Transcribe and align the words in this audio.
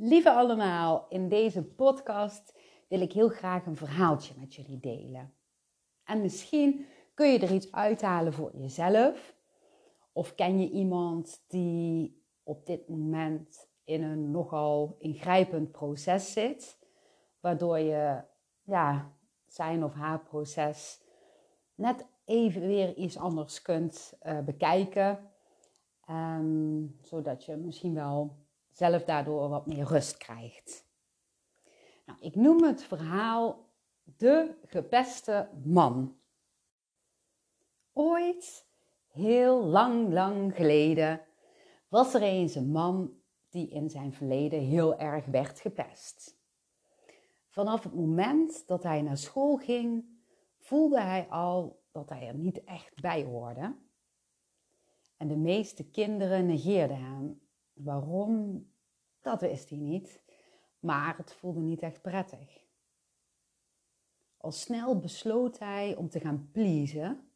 Lieve 0.00 0.30
allemaal, 0.30 1.06
in 1.08 1.28
deze 1.28 1.64
podcast 1.64 2.58
wil 2.88 3.00
ik 3.00 3.12
heel 3.12 3.28
graag 3.28 3.66
een 3.66 3.76
verhaaltje 3.76 4.34
met 4.38 4.54
jullie 4.54 4.80
delen. 4.80 5.34
En 6.04 6.20
misschien 6.20 6.86
kun 7.14 7.32
je 7.32 7.38
er 7.38 7.52
iets 7.52 7.72
uithalen 7.72 8.32
voor 8.32 8.56
jezelf. 8.56 9.36
Of 10.12 10.34
ken 10.34 10.60
je 10.60 10.70
iemand 10.70 11.44
die 11.48 12.22
op 12.42 12.66
dit 12.66 12.88
moment 12.88 13.68
in 13.84 14.02
een 14.02 14.30
nogal 14.30 14.96
ingrijpend 14.98 15.70
proces 15.70 16.32
zit, 16.32 16.78
waardoor 17.40 17.78
je 17.78 18.22
ja, 18.62 19.12
zijn 19.46 19.84
of 19.84 19.92
haar 19.92 20.20
proces 20.20 21.02
net 21.74 22.06
even 22.24 22.66
weer 22.66 22.94
iets 22.94 23.16
anders 23.16 23.62
kunt 23.62 24.18
uh, 24.22 24.40
bekijken. 24.40 25.30
Um, 26.10 26.98
zodat 27.02 27.44
je 27.44 27.56
misschien 27.56 27.94
wel 27.94 28.46
zelf 28.78 29.04
daardoor 29.04 29.48
wat 29.48 29.66
meer 29.66 29.84
rust 29.84 30.16
krijgt. 30.16 30.86
Nou, 32.06 32.18
ik 32.20 32.34
noem 32.34 32.62
het 32.62 32.82
verhaal 32.82 33.66
De 34.16 34.54
gepeste 34.66 35.48
man. 35.64 36.16
Ooit, 37.92 38.66
heel 39.08 39.64
lang, 39.64 40.12
lang 40.12 40.54
geleden, 40.56 41.20
was 41.88 42.14
er 42.14 42.22
eens 42.22 42.54
een 42.54 42.70
man 42.70 43.20
die 43.48 43.68
in 43.68 43.90
zijn 43.90 44.12
verleden 44.12 44.60
heel 44.60 44.98
erg 44.98 45.26
werd 45.26 45.60
gepest. 45.60 46.38
Vanaf 47.48 47.82
het 47.82 47.94
moment 47.94 48.66
dat 48.66 48.82
hij 48.82 49.02
naar 49.02 49.16
school 49.16 49.56
ging, 49.56 50.04
voelde 50.58 51.00
hij 51.00 51.28
al 51.28 51.82
dat 51.92 52.08
hij 52.08 52.26
er 52.26 52.34
niet 52.34 52.64
echt 52.64 53.00
bij 53.00 53.24
hoorde. 53.24 53.76
En 55.16 55.28
de 55.28 55.36
meeste 55.36 55.90
kinderen 55.90 56.46
negeerden 56.46 56.96
hem. 56.96 57.47
Waarom? 57.78 58.66
Dat 59.20 59.40
wist 59.40 59.68
hij 59.68 59.78
niet, 59.78 60.22
maar 60.78 61.16
het 61.16 61.32
voelde 61.32 61.60
niet 61.60 61.82
echt 61.82 62.02
prettig. 62.02 62.66
Al 64.36 64.52
snel 64.52 64.98
besloot 64.98 65.58
hij 65.58 65.96
om 65.96 66.08
te 66.08 66.20
gaan 66.20 66.48
pleasen, 66.52 67.30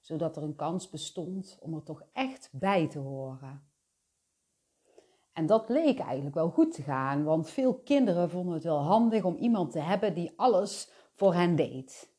zodat 0.00 0.36
er 0.36 0.42
een 0.42 0.56
kans 0.56 0.90
bestond 0.90 1.58
om 1.60 1.74
er 1.74 1.82
toch 1.82 2.02
echt 2.12 2.48
bij 2.52 2.88
te 2.88 2.98
horen. 2.98 3.70
En 5.32 5.46
dat 5.46 5.68
leek 5.68 5.98
eigenlijk 5.98 6.34
wel 6.34 6.50
goed 6.50 6.72
te 6.72 6.82
gaan, 6.82 7.24
want 7.24 7.50
veel 7.50 7.74
kinderen 7.74 8.30
vonden 8.30 8.54
het 8.54 8.64
wel 8.64 8.82
handig 8.82 9.24
om 9.24 9.36
iemand 9.36 9.72
te 9.72 9.78
hebben 9.78 10.14
die 10.14 10.32
alles 10.36 10.90
voor 11.14 11.34
hen 11.34 11.56
deed. 11.56 12.14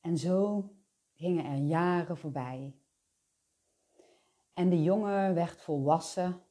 En 0.00 0.18
zo 0.18 0.68
gingen 1.14 1.44
er 1.44 1.56
jaren 1.58 2.16
voorbij. 2.16 2.76
En 4.54 4.68
de 4.68 4.82
jongen 4.82 5.34
werd 5.34 5.60
volwassen 5.60 6.42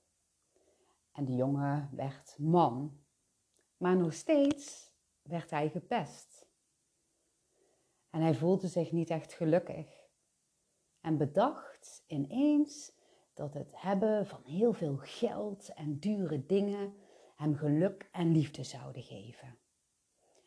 en 1.11 1.25
de 1.25 1.35
jongen 1.35 1.89
werd 1.94 2.35
man. 2.38 2.99
Maar 3.77 3.97
nog 3.97 4.13
steeds 4.13 4.91
werd 5.21 5.49
hij 5.49 5.69
gepest. 5.69 6.49
En 8.09 8.21
hij 8.21 8.35
voelde 8.35 8.67
zich 8.67 8.91
niet 8.91 9.09
echt 9.09 9.33
gelukkig. 9.33 10.09
En 11.02 11.17
bedacht 11.17 12.03
ineens 12.08 12.91
dat 13.33 13.53
het 13.53 13.71
hebben 13.75 14.27
van 14.27 14.43
heel 14.43 14.73
veel 14.73 14.97
geld 14.97 15.73
en 15.73 15.99
dure 15.99 16.45
dingen 16.45 16.95
hem 17.36 17.55
geluk 17.55 18.09
en 18.11 18.31
liefde 18.31 18.63
zouden 18.63 19.03
geven. 19.03 19.58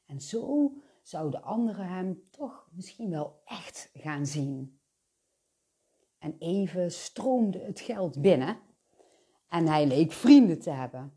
En 0.07 0.21
zo 0.21 0.73
zouden 1.03 1.43
anderen 1.43 1.89
hem 1.89 2.31
toch 2.31 2.69
misschien 2.73 3.11
wel 3.11 3.41
echt 3.45 3.91
gaan 3.93 4.27
zien. 4.27 4.81
En 6.25 6.37
even 6.39 6.93
stroomde 6.93 7.59
het 7.59 7.81
geld 7.81 8.21
binnen 8.21 8.59
en 9.49 9.67
hij 9.67 9.87
leek 9.87 10.13
vrienden 10.13 10.61
te 10.61 10.71
hebben. 10.71 11.13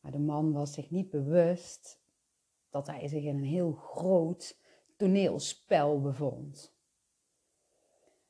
Maar 0.00 0.12
de 0.12 0.18
man 0.18 0.52
was 0.52 0.72
zich 0.72 0.90
niet 0.90 1.10
bewust 1.10 2.00
dat 2.70 2.86
hij 2.86 3.08
zich 3.08 3.22
in 3.22 3.36
een 3.36 3.44
heel 3.44 3.72
groot 3.72 4.58
toneelspel 4.96 6.00
bevond. 6.00 6.76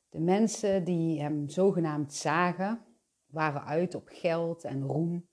De 0.09 0.19
mensen 0.19 0.83
die 0.83 1.21
hem 1.21 1.49
zogenaamd 1.49 2.13
zagen, 2.13 2.85
waren 3.25 3.63
uit 3.63 3.95
op 3.95 4.07
geld 4.07 4.63
en 4.63 4.83
roem 4.83 5.27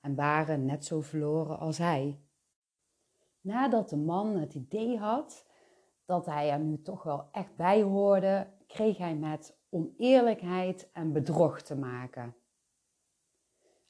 en 0.00 0.14
waren 0.14 0.64
net 0.64 0.84
zo 0.84 1.00
verloren 1.00 1.58
als 1.58 1.78
hij. 1.78 2.20
Nadat 3.40 3.88
de 3.88 3.96
man 3.96 4.36
het 4.36 4.54
idee 4.54 4.98
had 4.98 5.46
dat 6.04 6.26
hij 6.26 6.50
er 6.50 6.60
nu 6.60 6.82
toch 6.82 7.02
wel 7.02 7.28
echt 7.32 7.56
bij 7.56 7.82
hoorde, 7.82 8.46
kreeg 8.66 8.98
hij 8.98 9.14
met 9.14 9.58
oneerlijkheid 9.70 10.90
en 10.92 11.12
bedrog 11.12 11.62
te 11.62 11.76
maken. 11.76 12.36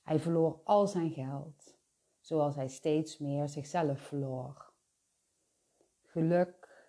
Hij 0.03 0.19
verloor 0.19 0.61
al 0.65 0.87
zijn 0.87 1.11
geld, 1.11 1.77
zoals 2.21 2.55
hij 2.55 2.69
steeds 2.69 3.19
meer 3.19 3.49
zichzelf 3.49 4.01
verloor. 4.01 4.73
Geluk, 6.03 6.89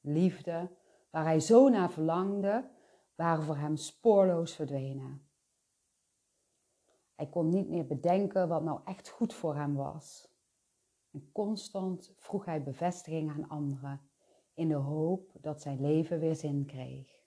liefde, 0.00 0.70
waar 1.10 1.24
hij 1.24 1.40
zo 1.40 1.68
naar 1.68 1.90
verlangde, 1.90 2.70
waren 3.14 3.44
voor 3.44 3.56
hem 3.56 3.76
spoorloos 3.76 4.54
verdwenen. 4.54 5.28
Hij 7.14 7.28
kon 7.28 7.48
niet 7.48 7.68
meer 7.68 7.86
bedenken 7.86 8.48
wat 8.48 8.62
nou 8.62 8.80
echt 8.84 9.08
goed 9.08 9.34
voor 9.34 9.54
hem 9.54 9.74
was. 9.74 10.28
En 11.10 11.32
constant 11.32 12.12
vroeg 12.16 12.44
hij 12.44 12.62
bevestiging 12.62 13.30
aan 13.30 13.48
anderen, 13.48 14.00
in 14.54 14.68
de 14.68 14.74
hoop 14.74 15.32
dat 15.40 15.62
zijn 15.62 15.80
leven 15.80 16.18
weer 16.18 16.36
zin 16.36 16.66
kreeg. 16.66 17.19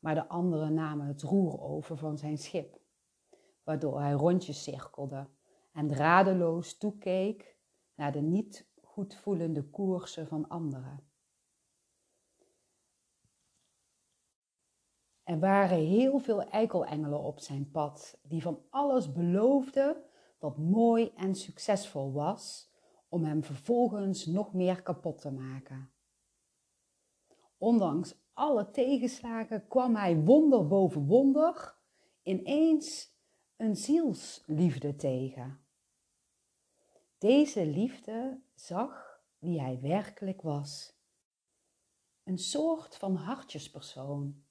Maar 0.00 0.14
de 0.14 0.28
anderen 0.28 0.74
namen 0.74 1.06
het 1.06 1.22
roer 1.22 1.60
over 1.60 1.96
van 1.96 2.18
zijn 2.18 2.38
schip 2.38 2.80
waardoor 3.64 4.00
hij 4.00 4.12
rondjes 4.12 4.62
cirkelde 4.62 5.28
en 5.72 5.94
radeloos 5.94 6.78
toekeek 6.78 7.56
naar 7.94 8.12
de 8.12 8.20
niet 8.20 8.68
goed 8.82 9.14
voelende 9.14 9.62
koersen 9.62 10.26
van 10.26 10.48
anderen. 10.48 11.04
Er 15.22 15.38
waren 15.38 15.78
heel 15.78 16.18
veel 16.18 16.42
eikelengelen 16.42 17.20
op 17.20 17.40
zijn 17.40 17.70
pad, 17.70 18.18
die 18.22 18.42
van 18.42 18.62
alles 18.70 19.12
beloofden 19.12 20.04
wat 20.38 20.58
mooi 20.58 21.12
en 21.16 21.34
succesvol 21.34 22.12
was, 22.12 22.72
om 23.08 23.24
hem 23.24 23.44
vervolgens 23.44 24.26
nog 24.26 24.52
meer 24.52 24.82
kapot 24.82 25.20
te 25.20 25.30
maken. 25.30 25.92
Ondanks 27.58 28.19
alle 28.32 28.70
tegenslagen 28.70 29.68
kwam 29.68 29.96
hij 29.96 30.16
wonder 30.16 30.66
boven 30.66 31.06
wonder 31.06 31.74
ineens 32.22 33.10
een 33.56 33.76
zielsliefde 33.76 34.96
tegen. 34.96 35.60
Deze 37.18 37.66
liefde 37.66 38.40
zag 38.54 39.20
wie 39.38 39.60
hij 39.60 39.80
werkelijk 39.80 40.42
was. 40.42 40.98
Een 42.24 42.38
soort 42.38 42.96
van 42.96 43.14
hartjespersoon 43.14 44.44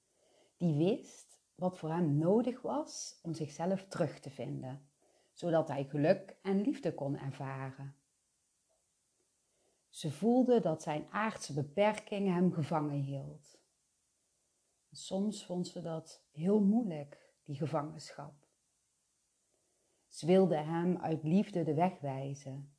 die 0.56 0.74
wist 0.74 1.40
wat 1.54 1.78
voor 1.78 1.90
hem 1.90 2.18
nodig 2.18 2.62
was 2.62 3.18
om 3.22 3.34
zichzelf 3.34 3.84
terug 3.88 4.20
te 4.20 4.30
vinden, 4.30 4.88
zodat 5.32 5.68
hij 5.68 5.84
geluk 5.84 6.36
en 6.42 6.60
liefde 6.60 6.94
kon 6.94 7.16
ervaren. 7.16 7.94
Ze 9.88 10.12
voelde 10.12 10.60
dat 10.60 10.82
zijn 10.82 11.06
aardse 11.10 11.52
beperking 11.52 12.28
hem 12.28 12.52
gevangen 12.52 13.00
hield. 13.00 13.59
Soms 14.90 15.44
vond 15.44 15.68
ze 15.68 15.80
dat 15.80 16.24
heel 16.30 16.60
moeilijk, 16.60 17.34
die 17.44 17.56
gevangenschap. 17.56 18.48
Ze 20.08 20.26
wilde 20.26 20.56
hem 20.56 20.96
uit 20.96 21.22
liefde 21.22 21.62
de 21.62 21.74
weg 21.74 22.00
wijzen. 22.00 22.76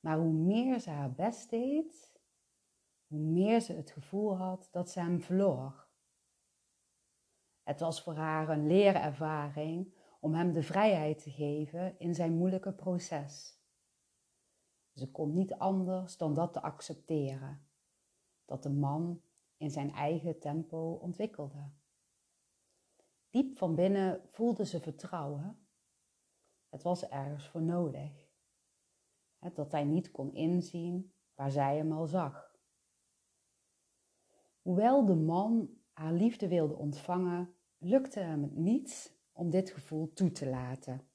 Maar 0.00 0.18
hoe 0.18 0.32
meer 0.32 0.80
ze 0.80 0.90
haar 0.90 1.12
best 1.12 1.50
deed, 1.50 2.20
hoe 3.06 3.20
meer 3.20 3.60
ze 3.60 3.72
het 3.72 3.90
gevoel 3.90 4.36
had 4.36 4.68
dat 4.70 4.90
ze 4.90 5.00
hem 5.00 5.20
verloor. 5.20 5.88
Het 7.62 7.80
was 7.80 8.02
voor 8.02 8.14
haar 8.14 8.48
een 8.48 8.66
leerervaring 8.66 9.94
om 10.20 10.34
hem 10.34 10.52
de 10.52 10.62
vrijheid 10.62 11.22
te 11.22 11.30
geven 11.30 11.98
in 11.98 12.14
zijn 12.14 12.36
moeilijke 12.36 12.72
proces. 12.72 13.60
Ze 14.92 15.10
kon 15.10 15.32
niet 15.32 15.52
anders 15.52 16.16
dan 16.16 16.34
dat 16.34 16.52
te 16.52 16.62
accepteren, 16.62 17.68
dat 18.44 18.62
de 18.62 18.70
man 18.70 19.22
in 19.62 19.70
zijn 19.70 19.92
eigen 19.92 20.38
tempo 20.38 20.92
ontwikkelde. 20.92 21.70
Diep 23.30 23.58
van 23.58 23.74
binnen 23.74 24.20
voelde 24.30 24.64
ze 24.64 24.80
vertrouwen 24.80 25.62
het 26.72 26.82
was 26.82 27.08
ergens 27.08 27.48
voor 27.48 27.62
nodig. 27.62 28.30
Dat 29.54 29.72
hij 29.72 29.84
niet 29.84 30.10
kon 30.10 30.34
inzien 30.34 31.12
waar 31.34 31.50
zij 31.50 31.76
hem 31.76 31.92
al 31.92 32.06
zag. 32.06 32.56
Hoewel 34.62 35.04
de 35.04 35.14
man 35.14 35.70
haar 35.92 36.12
liefde 36.12 36.48
wilde 36.48 36.76
ontvangen, 36.76 37.54
lukte 37.78 38.20
hem 38.20 38.42
het 38.42 38.56
niet 38.56 39.18
om 39.32 39.50
dit 39.50 39.70
gevoel 39.70 40.12
toe 40.12 40.30
te 40.30 40.46
laten. 40.48 41.08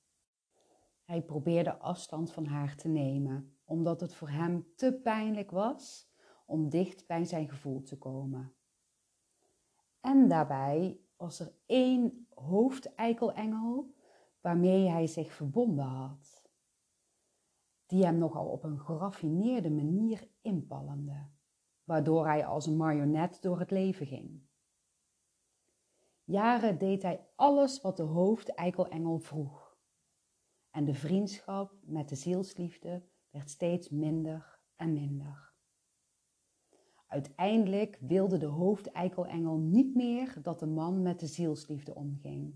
Hij 1.04 1.22
probeerde 1.22 1.78
afstand 1.78 2.32
van 2.32 2.46
haar 2.46 2.76
te 2.76 2.88
nemen, 2.88 3.58
omdat 3.64 4.02
het 4.02 4.14
voor 4.14 4.30
hem 4.30 4.74
te 4.76 5.00
pijnlijk 5.04 5.52
was 5.52 6.12
om 6.48 6.70
dicht 6.70 7.08
bij 7.08 7.26
zijn 7.26 7.50
gevoel 7.50 7.84
te 7.84 7.98
komen. 7.98 8.54
En 10.02 10.28
daarbij 10.28 11.00
was 11.18 11.40
er 11.40 11.54
één 11.66 12.28
hoofdeikelengel 12.34 13.94
waarmee 14.42 14.90
hij 14.90 15.08
zich 15.08 15.34
verbonden 15.34 15.86
had, 15.86 16.50
die 17.86 18.06
hem 18.06 18.18
nogal 18.18 18.48
op 18.48 18.64
een 18.64 18.80
geraffineerde 18.80 19.70
manier 19.70 20.28
inpalmde, 20.42 21.28
waardoor 21.84 22.26
hij 22.26 22.46
als 22.46 22.66
een 22.66 22.78
marionet 22.78 23.42
door 23.42 23.60
het 23.60 23.72
leven 23.72 24.06
ging. 24.06 24.46
Jaren 26.24 26.78
deed 26.78 27.02
hij 27.02 27.28
alles 27.36 27.82
wat 27.82 27.98
de 27.98 28.04
hoofdeikelengel 28.04 29.20
vroeg. 29.20 29.78
En 30.72 30.86
de 30.86 30.94
vriendschap 30.94 31.74
met 31.82 32.10
de 32.10 32.16
zielsliefde 32.16 33.04
werd 33.30 33.50
steeds 33.50 33.90
minder 33.90 34.60
en 34.76 34.94
minder. 34.94 35.47
Uiteindelijk 37.08 37.98
wilde 38.00 38.38
de 38.38 38.46
hoofdeikelengel 38.46 39.58
niet 39.58 39.96
meer 39.96 40.40
dat 40.42 40.60
de 40.60 40.66
man 40.66 41.02
met 41.02 41.20
de 41.20 41.28
zielsliefde 41.28 41.96
omging. 41.96 42.56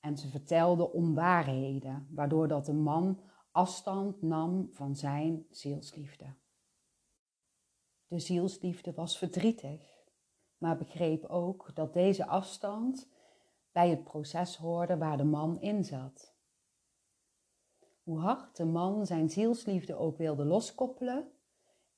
En 0.00 0.16
ze 0.16 0.28
vertelde 0.28 0.92
onwaarheden, 0.92 2.08
waardoor 2.10 2.48
dat 2.48 2.66
de 2.66 2.72
man 2.72 3.20
afstand 3.50 4.22
nam 4.22 4.68
van 4.72 4.96
zijn 4.96 5.46
zielsliefde. 5.50 6.34
De 8.06 8.18
zielsliefde 8.18 8.92
was 8.92 9.18
verdrietig 9.18 10.00
maar 10.60 10.76
begreep 10.76 11.24
ook 11.24 11.70
dat 11.74 11.92
deze 11.92 12.26
afstand 12.26 13.08
bij 13.72 13.90
het 13.90 14.04
proces 14.04 14.56
hoorde 14.56 14.98
waar 14.98 15.16
de 15.16 15.24
man 15.24 15.60
in 15.60 15.84
zat. 15.84 16.34
Hoe 18.02 18.18
hard 18.18 18.56
de 18.56 18.64
man 18.64 19.06
zijn 19.06 19.30
zielsliefde 19.30 19.94
ook 19.94 20.16
wilde 20.16 20.44
loskoppelen, 20.44 21.32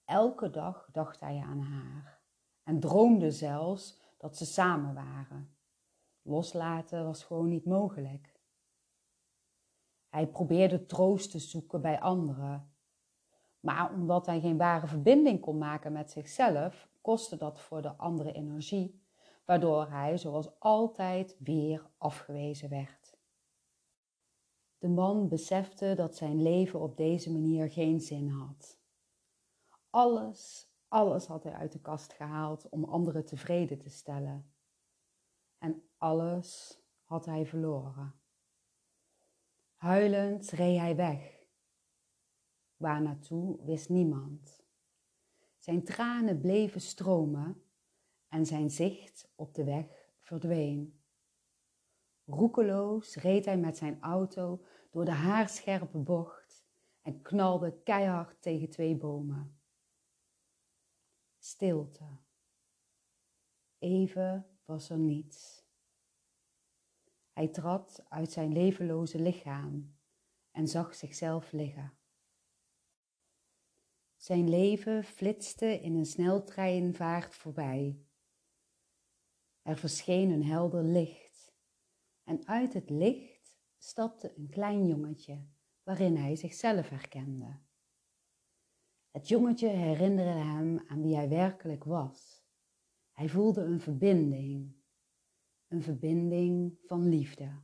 elke 0.04 0.50
dag 0.50 0.88
dacht 0.93 1.20
hij 1.20 1.38
aan 1.46 1.60
haar 1.60 2.20
en 2.62 2.81
droomde 2.81 3.31
zelfs 3.31 4.00
dat 4.19 4.37
ze 4.37 4.44
samen 4.44 4.94
waren. 4.94 5.56
Loslaten 6.22 7.04
was 7.04 7.25
gewoon 7.25 7.49
niet 7.49 7.64
mogelijk. 7.64 8.40
Hij 10.08 10.26
probeerde 10.26 10.87
troost 10.87 11.31
te 11.31 11.38
zoeken 11.38 11.81
bij 11.81 12.00
anderen, 12.00 12.72
maar 13.60 13.93
omdat 13.93 14.26
hij 14.26 14.40
geen 14.40 14.56
ware 14.56 14.87
verbinding 14.87 15.40
kon 15.40 15.58
maken 15.58 15.93
met 15.93 16.10
zichzelf, 16.10 16.88
kostte 17.00 17.37
dat 17.37 17.60
voor 17.60 17.82
de 17.82 17.96
andere 17.96 18.32
energie, 18.32 19.02
waardoor 19.44 19.90
hij 19.90 20.19
zoals 20.19 20.60
altijd 20.60 21.37
weer 21.38 21.90
afgewezen 21.98 22.69
werd. 22.69 23.16
De 24.78 24.88
man 24.88 25.28
besefte 25.28 25.94
dat 25.94 26.16
zijn 26.16 26.43
leven 26.43 26.81
op 26.81 26.96
deze 26.96 27.32
manier 27.32 27.70
geen 27.70 28.00
zin 28.00 28.28
had. 28.28 28.81
Alles, 29.92 30.70
alles 30.88 31.26
had 31.26 31.42
hij 31.42 31.52
uit 31.52 31.72
de 31.72 31.80
kast 31.80 32.12
gehaald 32.12 32.68
om 32.68 32.84
anderen 32.84 33.24
tevreden 33.24 33.78
te 33.78 33.90
stellen. 33.90 34.52
En 35.58 35.82
alles 35.96 36.80
had 37.04 37.24
hij 37.24 37.46
verloren. 37.46 38.14
Huilend 39.74 40.50
reed 40.50 40.78
hij 40.78 40.96
weg. 40.96 41.46
Waar 42.76 43.02
naartoe 43.02 43.64
wist 43.64 43.88
niemand. 43.88 44.64
Zijn 45.58 45.84
tranen 45.84 46.40
bleven 46.40 46.80
stromen 46.80 47.62
en 48.28 48.46
zijn 48.46 48.70
zicht 48.70 49.32
op 49.34 49.54
de 49.54 49.64
weg 49.64 49.86
verdween. 50.20 51.00
Roekeloos 52.24 53.16
reed 53.16 53.44
hij 53.44 53.58
met 53.58 53.76
zijn 53.76 54.00
auto 54.00 54.64
door 54.90 55.04
de 55.04 55.10
haarscherpe 55.10 55.98
bocht 55.98 56.64
en 57.02 57.22
knalde 57.22 57.82
keihard 57.82 58.42
tegen 58.42 58.70
twee 58.70 58.96
bomen. 58.96 59.61
Stilte. 61.44 62.18
Even 63.78 64.46
was 64.64 64.90
er 64.90 64.98
niets. 64.98 65.64
Hij 67.32 67.48
trad 67.48 68.04
uit 68.08 68.32
zijn 68.32 68.52
levenloze 68.52 69.18
lichaam 69.18 69.98
en 70.50 70.68
zag 70.68 70.94
zichzelf 70.94 71.52
liggen. 71.52 71.98
Zijn 74.16 74.48
leven 74.48 75.04
flitste 75.04 75.80
in 75.80 75.96
een 75.96 76.06
sneltreinvaart 76.06 77.34
voorbij. 77.34 78.06
Er 79.62 79.76
verscheen 79.76 80.30
een 80.30 80.44
helder 80.44 80.84
licht 80.84 81.54
en 82.24 82.46
uit 82.46 82.72
het 82.72 82.90
licht 82.90 83.56
stapte 83.78 84.34
een 84.36 84.48
klein 84.48 84.86
jongetje 84.86 85.46
waarin 85.82 86.16
hij 86.16 86.36
zichzelf 86.36 86.88
herkende. 86.88 87.60
Het 89.12 89.28
jongetje 89.28 89.68
herinnerde 89.68 90.30
hem 90.30 90.84
aan 90.88 91.02
wie 91.02 91.16
hij 91.16 91.28
werkelijk 91.28 91.84
was. 91.84 92.44
Hij 93.10 93.28
voelde 93.28 93.60
een 93.60 93.80
verbinding, 93.80 94.72
een 95.68 95.82
verbinding 95.82 96.78
van 96.86 97.08
liefde. 97.08 97.60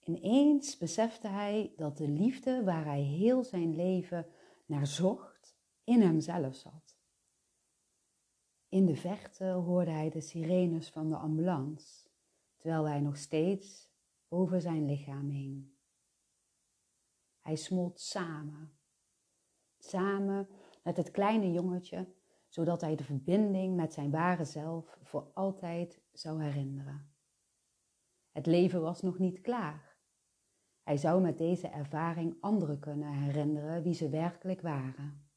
Ineens 0.00 0.76
besefte 0.76 1.28
hij 1.28 1.72
dat 1.76 1.96
de 1.96 2.08
liefde 2.08 2.64
waar 2.64 2.84
hij 2.84 3.00
heel 3.00 3.44
zijn 3.44 3.76
leven 3.76 4.26
naar 4.66 4.86
zocht, 4.86 5.56
in 5.84 6.00
hemzelf 6.00 6.54
zat. 6.54 6.96
In 8.68 8.86
de 8.86 8.96
verte 8.96 9.44
hoorde 9.44 9.90
hij 9.90 10.10
de 10.10 10.20
sirenes 10.20 10.90
van 10.90 11.08
de 11.08 11.16
ambulance, 11.16 12.08
terwijl 12.56 12.84
hij 12.84 13.00
nog 13.00 13.16
steeds 13.16 13.90
over 14.28 14.60
zijn 14.60 14.86
lichaam 14.86 15.28
hing. 15.28 15.72
Hij 17.40 17.56
smolt 17.56 18.00
samen, 18.00 18.78
samen 19.88 20.48
met 20.82 20.96
het 20.96 21.10
kleine 21.10 21.52
jongetje, 21.52 22.08
zodat 22.48 22.80
hij 22.80 22.96
de 22.96 23.04
verbinding 23.04 23.76
met 23.76 23.92
zijn 23.92 24.10
ware 24.10 24.44
zelf 24.44 24.98
voor 25.02 25.30
altijd 25.34 26.00
zou 26.12 26.42
herinneren. 26.42 27.12
Het 28.32 28.46
leven 28.46 28.80
was 28.80 29.02
nog 29.02 29.18
niet 29.18 29.40
klaar. 29.40 29.96
Hij 30.82 30.96
zou 30.96 31.22
met 31.22 31.38
deze 31.38 31.68
ervaring 31.68 32.36
anderen 32.40 32.78
kunnen 32.78 33.12
herinneren 33.12 33.82
wie 33.82 33.94
ze 33.94 34.08
werkelijk 34.08 34.60
waren. 34.60 35.28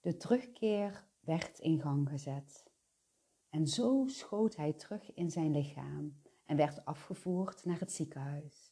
De 0.00 0.16
terugkeer 0.16 1.06
werd 1.20 1.58
in 1.58 1.80
gang 1.80 2.08
gezet. 2.08 2.70
En 3.48 3.66
zo 3.66 4.04
schoot 4.06 4.56
hij 4.56 4.72
terug 4.72 5.14
in 5.14 5.30
zijn 5.30 5.50
lichaam 5.50 6.20
en 6.44 6.56
werd 6.56 6.84
afgevoerd 6.84 7.64
naar 7.64 7.78
het 7.78 7.92
ziekenhuis. 7.92 8.65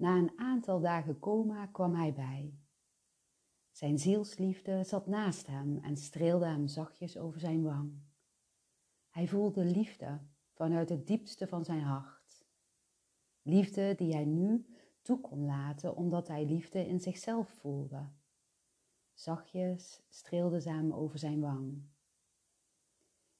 Na 0.00 0.16
een 0.16 0.38
aantal 0.38 0.80
dagen 0.80 1.18
coma 1.18 1.66
kwam 1.66 1.94
hij 1.94 2.12
bij. 2.12 2.58
Zijn 3.70 3.98
zielsliefde 3.98 4.84
zat 4.84 5.06
naast 5.06 5.46
hem 5.46 5.78
en 5.78 5.96
streelde 5.96 6.46
hem 6.46 6.66
zachtjes 6.66 7.16
over 7.16 7.40
zijn 7.40 7.62
wang. 7.62 7.92
Hij 9.08 9.28
voelde 9.28 9.64
liefde 9.64 10.20
vanuit 10.52 10.88
het 10.88 11.06
diepste 11.06 11.46
van 11.46 11.64
zijn 11.64 11.80
hart. 11.80 12.46
Liefde 13.42 13.94
die 13.94 14.12
hij 14.12 14.24
nu 14.24 14.66
toe 15.02 15.20
kon 15.20 15.44
laten 15.44 15.96
omdat 15.96 16.28
hij 16.28 16.44
liefde 16.44 16.86
in 16.86 17.00
zichzelf 17.00 17.48
voelde. 17.48 18.08
Zachtjes 19.12 20.02
streelde 20.08 20.60
ze 20.60 20.70
hem 20.70 20.92
over 20.92 21.18
zijn 21.18 21.40
wang. 21.40 21.82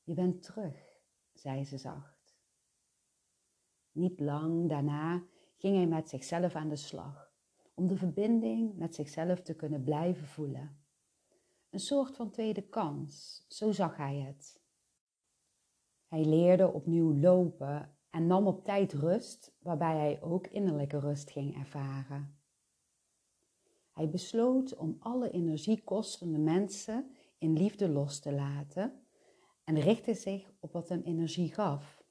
Je 0.02 0.14
bent 0.14 0.43
terug, 0.43 1.00
zei 1.33 1.64
ze 1.64 1.79
zacht. 1.79 2.38
Niet 3.93 4.21
lang 4.21 4.69
daarna 4.69 5.23
ging 5.61 5.76
hij 5.76 5.87
met 5.87 6.09
zichzelf 6.09 6.55
aan 6.55 6.69
de 6.69 6.76
slag, 6.76 7.33
om 7.75 7.87
de 7.87 7.97
verbinding 7.97 8.76
met 8.76 8.95
zichzelf 8.95 9.40
te 9.43 9.55
kunnen 9.55 9.83
blijven 9.85 10.26
voelen. 10.26 10.79
Een 11.71 11.81
soort 11.81 12.17
van 12.17 12.31
tweede 12.31 12.62
kans, 12.62 13.45
zo 13.49 13.73
zag 13.73 13.97
hij 13.97 14.17
het. 14.17 14.61
Hij 16.07 16.25
leerde 16.25 16.73
opnieuw 16.73 17.14
lopen 17.14 17.97
en 18.11 18.26
nam 18.26 18.47
op 18.47 18.64
tijd 18.64 18.93
rust, 18.93 19.52
waarbij 19.59 19.97
hij 19.97 20.23
ook 20.23 20.47
innerlijke 20.47 20.99
rust 20.99 21.31
ging 21.31 21.57
ervaren. 21.57 22.38
Hij 23.93 24.09
besloot 24.09 24.76
om 24.76 24.97
alle 25.00 25.31
energiekostende 25.31 26.38
mensen 26.38 27.17
in 27.38 27.52
liefde 27.52 27.88
los 27.88 28.21
te 28.21 28.33
laten 28.33 29.07
en 29.64 29.81
richtte 29.81 30.14
zich 30.14 30.52
op 30.61 30.73
wat 30.73 30.88
hem 30.88 31.02
energie 31.02 31.55
gaf. 31.55 32.02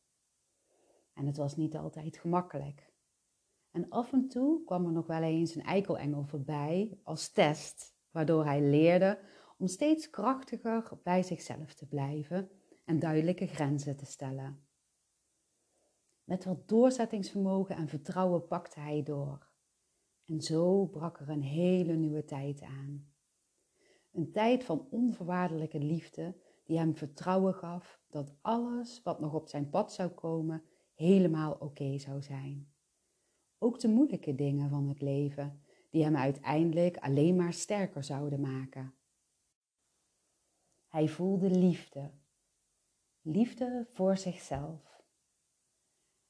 En 1.13 1.25
het 1.25 1.37
was 1.37 1.55
niet 1.55 1.77
altijd 1.77 2.17
gemakkelijk. 2.17 2.88
En 3.71 3.89
af 3.89 4.13
en 4.13 4.27
toe 4.27 4.63
kwam 4.63 4.85
er 4.85 4.91
nog 4.91 5.07
wel 5.07 5.21
eens 5.21 5.55
een 5.55 5.63
eikelengel 5.63 6.25
voorbij 6.25 6.99
als 7.03 7.31
test, 7.31 7.95
waardoor 8.11 8.45
hij 8.45 8.61
leerde 8.61 9.19
om 9.57 9.67
steeds 9.67 10.09
krachtiger 10.09 10.99
bij 11.03 11.23
zichzelf 11.23 11.73
te 11.73 11.87
blijven 11.87 12.49
en 12.85 12.99
duidelijke 12.99 13.47
grenzen 13.47 13.95
te 13.95 14.05
stellen. 14.05 14.67
Met 16.23 16.45
wat 16.45 16.67
doorzettingsvermogen 16.67 17.75
en 17.75 17.87
vertrouwen 17.87 18.47
pakte 18.47 18.79
hij 18.79 19.03
door. 19.03 19.47
En 20.25 20.41
zo 20.41 20.85
brak 20.85 21.19
er 21.19 21.29
een 21.29 21.41
hele 21.41 21.93
nieuwe 21.93 22.25
tijd 22.25 22.61
aan. 22.61 23.13
Een 24.11 24.31
tijd 24.31 24.63
van 24.63 24.87
onvoorwaardelijke 24.89 25.79
liefde 25.79 26.35
die 26.63 26.77
hem 26.77 26.95
vertrouwen 26.95 27.53
gaf 27.53 27.99
dat 28.09 28.33
alles 28.41 29.01
wat 29.03 29.19
nog 29.19 29.33
op 29.33 29.47
zijn 29.47 29.69
pad 29.69 29.93
zou 29.93 30.09
komen 30.09 30.63
helemaal 30.93 31.53
oké 31.53 31.97
zou 31.97 32.21
zijn. 32.21 32.73
Ook 33.59 33.79
de 33.79 33.87
moeilijke 33.87 34.35
dingen 34.35 34.69
van 34.69 34.87
het 34.87 35.01
leven, 35.01 35.63
die 35.89 36.03
hem 36.03 36.15
uiteindelijk 36.15 36.97
alleen 36.97 37.35
maar 37.35 37.53
sterker 37.53 38.03
zouden 38.03 38.41
maken. 38.41 38.93
Hij 40.87 41.07
voelde 41.07 41.49
liefde. 41.49 42.11
Liefde 43.21 43.87
voor 43.91 44.17
zichzelf 44.17 44.89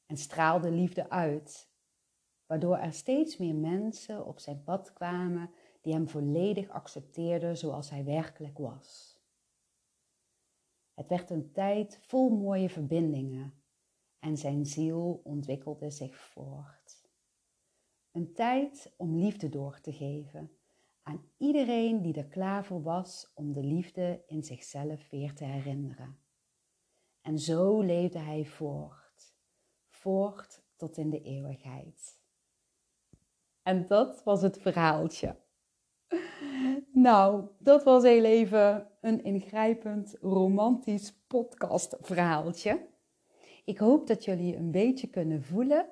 en 0.05 0.17
straalde 0.17 0.71
liefde 0.71 1.09
uit, 1.09 1.69
waardoor 2.45 2.77
er 2.77 2.93
steeds 2.93 3.37
meer 3.37 3.55
mensen 3.55 4.25
op 4.25 4.39
zijn 4.39 4.63
pad 4.63 4.93
kwamen 4.93 5.51
die 5.81 5.93
hem 5.93 6.07
volledig 6.07 6.69
accepteerden 6.69 7.57
zoals 7.57 7.89
hij 7.89 8.03
werkelijk 8.03 8.57
was. 8.57 9.19
Het 10.93 11.07
werd 11.07 11.29
een 11.29 11.51
tijd 11.51 11.99
vol 12.01 12.29
mooie 12.29 12.69
verbindingen 12.69 13.63
en 14.19 14.37
zijn 14.37 14.65
ziel 14.65 15.21
ontwikkelde 15.23 15.89
zich 15.89 16.17
voort. 16.17 16.78
Een 18.11 18.33
tijd 18.33 18.93
om 18.97 19.17
liefde 19.17 19.49
door 19.49 19.79
te 19.81 19.91
geven 19.91 20.51
aan 21.03 21.23
iedereen 21.37 22.01
die 22.01 22.13
er 22.13 22.27
klaar 22.27 22.65
voor 22.65 22.81
was 22.81 23.31
om 23.33 23.53
de 23.53 23.63
liefde 23.63 24.23
in 24.27 24.43
zichzelf 24.43 25.09
weer 25.09 25.33
te 25.33 25.43
herinneren. 25.43 26.17
En 27.21 27.39
zo 27.39 27.81
leefde 27.81 28.19
hij 28.19 28.45
voort, 28.45 29.35
voort 29.89 30.61
tot 30.75 30.97
in 30.97 31.09
de 31.09 31.21
eeuwigheid. 31.21 32.19
En 33.63 33.87
dat 33.87 34.23
was 34.23 34.41
het 34.41 34.59
verhaaltje. 34.59 35.35
Nou, 36.91 37.47
dat 37.59 37.83
was 37.83 38.03
heel 38.03 38.23
even 38.23 38.87
een 39.01 39.23
ingrijpend 39.23 40.15
romantisch 40.21 41.13
podcastverhaaltje. 41.27 42.87
Ik 43.65 43.77
hoop 43.77 44.07
dat 44.07 44.25
jullie 44.25 44.55
een 44.55 44.71
beetje 44.71 45.07
kunnen 45.07 45.43
voelen 45.43 45.89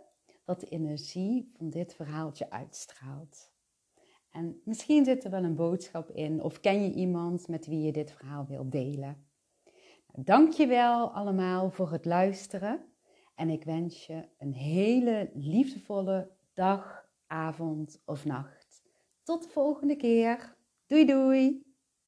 wat 0.47 0.59
de 0.59 0.67
energie 0.67 1.51
van 1.57 1.69
dit 1.69 1.93
verhaaltje 1.93 2.49
uitstraalt. 2.49 3.51
En 4.31 4.61
misschien 4.63 5.05
zit 5.05 5.23
er 5.23 5.31
wel 5.31 5.43
een 5.43 5.55
boodschap 5.55 6.09
in 6.09 6.43
of 6.43 6.59
ken 6.59 6.83
je 6.83 6.93
iemand 6.93 7.47
met 7.47 7.67
wie 7.67 7.81
je 7.81 7.91
dit 7.91 8.11
verhaal 8.11 8.45
wilt 8.45 8.71
delen. 8.71 9.27
Nou, 10.11 10.23
dankjewel 10.25 11.11
allemaal 11.11 11.71
voor 11.71 11.91
het 11.91 12.05
luisteren 12.05 12.85
en 13.35 13.49
ik 13.49 13.63
wens 13.63 14.05
je 14.05 14.27
een 14.37 14.53
hele 14.53 15.31
liefdevolle 15.33 16.31
dag, 16.53 17.09
avond 17.27 18.01
of 18.05 18.25
nacht. 18.25 18.83
Tot 19.23 19.43
de 19.43 19.49
volgende 19.49 19.95
keer. 19.95 20.55
Doei 20.85 21.05
doei! 21.05 21.66